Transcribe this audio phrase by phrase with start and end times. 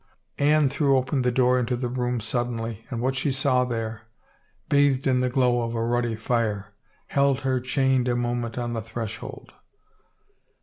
[0.39, 4.01] Anne threw open the door into this room suddenly and what she saw there,
[4.67, 6.73] bathed in the glow of a ruddy fire,
[7.05, 9.53] held her chained a moment on the threshold.